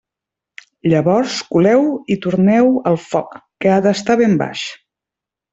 Llavors 0.93 1.35
coleu-ho 1.57 1.91
i 2.15 2.19
torneu-ho 2.25 2.73
al 2.93 2.99
foc, 3.07 3.39
que 3.63 3.73
ha 3.75 3.79
d'estar 3.87 4.21
ben 4.23 4.35
baix. 4.45 4.69